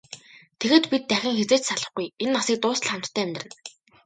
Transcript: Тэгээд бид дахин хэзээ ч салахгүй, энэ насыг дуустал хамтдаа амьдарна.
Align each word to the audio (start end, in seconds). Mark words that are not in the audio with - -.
Тэгээд 0.59 0.85
бид 0.91 1.03
дахин 1.09 1.35
хэзээ 1.39 1.59
ч 1.61 1.63
салахгүй, 1.67 2.07
энэ 2.23 2.33
насыг 2.35 2.57
дуустал 2.61 2.89
хамтдаа 2.91 3.23
амьдарна. 3.25 3.55